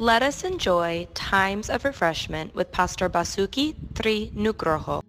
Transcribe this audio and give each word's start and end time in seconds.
Let 0.00 0.24
us 0.24 0.48
enjoy 0.48 1.12
times 1.12 1.68
of 1.68 1.84
refreshment 1.84 2.56
with 2.56 2.72
Pastor 2.72 3.12
Basuki 3.12 3.76
Tri 3.92 4.32
Nugroho. 4.32 5.04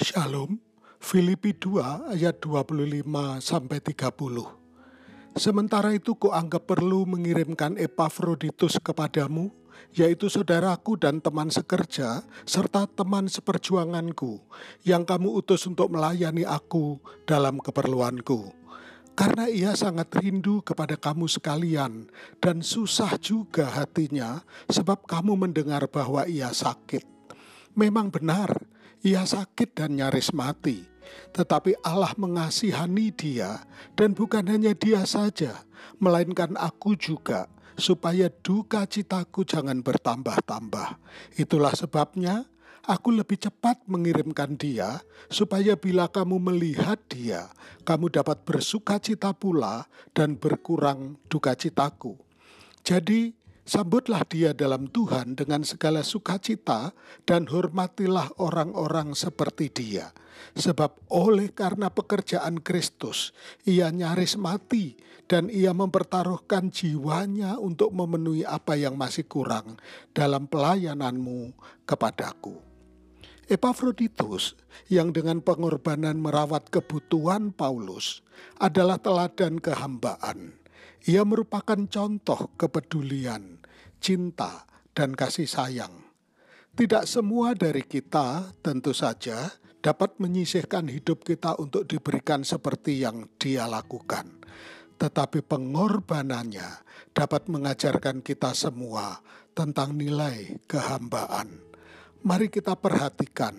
Shalom, 0.00 0.64
Filipi 0.96 1.52
2 1.52 2.08
ayat 2.08 2.40
25 2.40 3.04
sampai 3.44 3.84
30. 3.84 5.36
Sementara 5.36 5.92
itu 5.92 6.16
kuanggap 6.16 6.64
perlu 6.64 7.04
mengirimkan 7.04 7.76
Epafroditus 7.76 8.80
kepadamu, 8.80 9.52
yaitu 9.92 10.32
saudaraku 10.32 10.96
dan 10.96 11.20
teman 11.20 11.52
sekerja, 11.52 12.24
serta 12.48 12.88
teman 12.88 13.28
seperjuanganku, 13.28 14.40
yang 14.88 15.04
kamu 15.04 15.36
utus 15.36 15.68
untuk 15.68 15.92
melayani 15.92 16.48
aku 16.48 16.96
dalam 17.28 17.60
keperluanku 17.60 18.63
karena 19.14 19.46
ia 19.46 19.72
sangat 19.78 20.10
rindu 20.18 20.60
kepada 20.66 20.98
kamu 20.98 21.30
sekalian 21.30 22.10
dan 22.42 22.60
susah 22.60 23.14
juga 23.22 23.70
hatinya 23.70 24.42
sebab 24.66 25.06
kamu 25.06 25.38
mendengar 25.38 25.86
bahwa 25.86 26.26
ia 26.26 26.50
sakit. 26.50 27.06
Memang 27.78 28.10
benar, 28.10 28.54
ia 29.02 29.22
sakit 29.22 29.74
dan 29.74 29.98
nyaris 29.98 30.34
mati, 30.34 30.86
tetapi 31.34 31.78
Allah 31.82 32.14
mengasihani 32.18 33.14
dia 33.14 33.62
dan 33.94 34.14
bukan 34.14 34.46
hanya 34.46 34.74
dia 34.74 35.02
saja, 35.06 35.62
melainkan 36.02 36.54
aku 36.58 36.98
juga 36.98 37.50
supaya 37.74 38.30
duka 38.30 38.86
citaku 38.86 39.42
jangan 39.42 39.82
bertambah-tambah. 39.82 40.98
Itulah 41.38 41.74
sebabnya 41.74 42.46
Aku 42.84 43.16
lebih 43.16 43.40
cepat 43.40 43.80
mengirimkan 43.88 44.60
dia, 44.60 45.00
supaya 45.32 45.72
bila 45.72 46.04
kamu 46.04 46.36
melihat 46.36 47.00
dia, 47.08 47.48
kamu 47.88 48.12
dapat 48.12 48.44
bersuka 48.44 49.00
cita 49.00 49.32
pula 49.32 49.88
dan 50.12 50.36
berkurang 50.36 51.16
duka 51.32 51.56
citaku. 51.56 52.20
Jadi, 52.84 53.32
sambutlah 53.64 54.20
dia 54.28 54.52
dalam 54.52 54.84
Tuhan 54.92 55.32
dengan 55.32 55.64
segala 55.64 56.04
sukacita 56.04 56.92
dan 57.24 57.48
hormatilah 57.48 58.36
orang-orang 58.36 59.16
seperti 59.16 59.72
dia. 59.72 60.12
Sebab 60.52 61.08
oleh 61.08 61.56
karena 61.56 61.88
pekerjaan 61.88 62.60
Kristus, 62.60 63.32
ia 63.64 63.88
nyaris 63.88 64.36
mati 64.36 64.92
dan 65.24 65.48
ia 65.48 65.72
mempertaruhkan 65.72 66.68
jiwanya 66.68 67.56
untuk 67.56 67.96
memenuhi 67.96 68.44
apa 68.44 68.76
yang 68.76 69.00
masih 69.00 69.24
kurang 69.24 69.80
dalam 70.12 70.44
pelayananmu 70.44 71.56
kepadaku. 71.88 72.73
Epafroditus 73.44 74.56
yang 74.88 75.12
dengan 75.12 75.44
pengorbanan 75.44 76.16
merawat 76.16 76.72
kebutuhan 76.72 77.52
Paulus 77.52 78.24
adalah 78.56 78.96
teladan 78.96 79.60
kehambaan. 79.60 80.56
Ia 81.04 81.28
merupakan 81.28 81.76
contoh 81.84 82.48
kepedulian, 82.56 83.60
cinta, 84.00 84.64
dan 84.96 85.12
kasih 85.12 85.44
sayang. 85.44 85.92
Tidak 86.72 87.04
semua 87.04 87.52
dari 87.52 87.84
kita 87.84 88.56
tentu 88.64 88.96
saja 88.96 89.52
dapat 89.84 90.16
menyisihkan 90.16 90.88
hidup 90.88 91.20
kita 91.20 91.60
untuk 91.60 91.84
diberikan 91.84 92.48
seperti 92.48 93.04
yang 93.04 93.28
dia 93.36 93.68
lakukan. 93.68 94.40
Tetapi 94.96 95.44
pengorbanannya 95.44 96.80
dapat 97.12 97.52
mengajarkan 97.52 98.24
kita 98.24 98.56
semua 98.56 99.20
tentang 99.52 99.92
nilai 99.92 100.64
kehambaan 100.64 101.73
mari 102.24 102.48
kita 102.48 102.72
perhatikan 102.72 103.52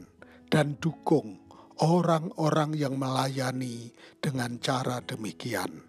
dan 0.49 0.73
dukung 0.81 1.37
orang-orang 1.85 2.73
yang 2.73 2.97
melayani 2.97 3.93
dengan 4.17 4.57
cara 4.57 5.05
demikian. 5.05 5.85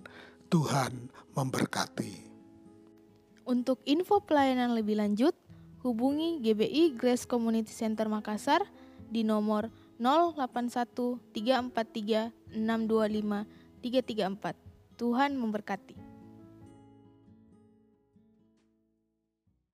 Tuhan 0.52 1.08
memberkati. 1.32 2.28
Untuk 3.48 3.80
info 3.88 4.20
pelayanan 4.22 4.76
lebih 4.76 5.00
lanjut, 5.00 5.32
hubungi 5.82 6.38
GBI 6.44 6.94
Grace 6.94 7.24
Community 7.24 7.72
Center 7.72 8.06
Makassar 8.12 8.62
di 9.08 9.24
nomor 9.24 9.72
081 9.98 11.18
343 11.32 12.30
625 12.54 13.48
334. 13.82 15.00
Tuhan 15.00 15.30
memberkati. 15.34 16.05